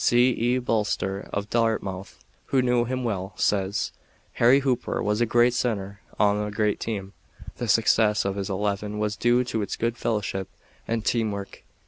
[0.03, 0.31] C.
[0.31, 0.57] E.
[0.57, 3.91] Bolser of Dartmouth, who knew him well, says:
[4.41, 7.13] "Harry Hooper was a great center on a great team.
[7.57, 10.47] The success of this eleven was due to its good fellowship
[10.87, 11.61] and team work.